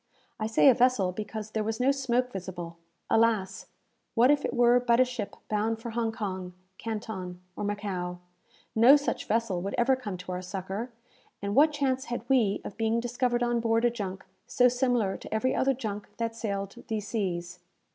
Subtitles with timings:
[0.39, 2.77] I say a vessel because there was no smoke visible.
[3.07, 3.67] Alas!
[4.15, 8.17] what if it were but a ship bound for Hong Kong, Canton, or Macao?
[8.73, 10.89] No such vessel would ever come to our succour,
[11.39, 15.31] and what chance had we of being discovered on board a junk so similar to
[15.31, 17.59] every other junk that sailed these seas?